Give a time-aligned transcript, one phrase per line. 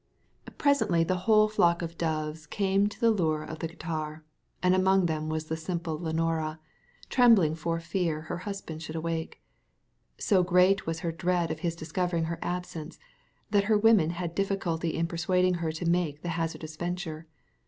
[0.57, 4.23] Presently the whole flock of doves came to the lure of the guitar,
[4.63, 6.59] and among them was the simple Leonora,
[7.11, 9.43] trembling for fear her husband should awake.
[10.17, 12.97] So great was her dread of his discovering her absence,
[13.51, 17.27] that her women had great difficulty in persuading her to make the hazardous venture.